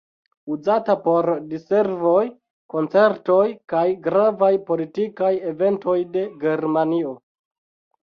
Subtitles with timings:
[0.53, 2.23] Uzata por diservoj,
[2.75, 7.19] koncertoj kaj gravaj politikaj eventoj de Germanio.